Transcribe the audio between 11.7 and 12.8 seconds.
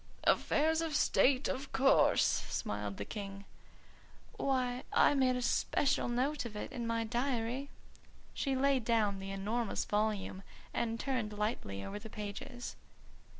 over the pages.